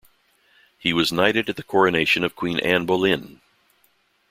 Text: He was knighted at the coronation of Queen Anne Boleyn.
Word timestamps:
He 0.79 0.93
was 0.93 1.11
knighted 1.11 1.47
at 1.47 1.57
the 1.57 1.61
coronation 1.63 2.23
of 2.23 2.35
Queen 2.35 2.57
Anne 2.61 2.87
Boleyn. 2.87 3.39